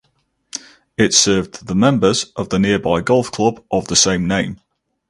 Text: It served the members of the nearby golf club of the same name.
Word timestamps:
It 0.97 1.13
served 1.13 1.67
the 1.67 1.75
members 1.75 2.31
of 2.35 2.49
the 2.49 2.57
nearby 2.57 3.01
golf 3.01 3.31
club 3.31 3.63
of 3.69 3.87
the 3.87 3.95
same 3.95 4.27
name. 4.27 4.59